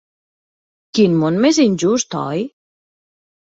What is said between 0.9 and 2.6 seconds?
Quin món més injust, oi?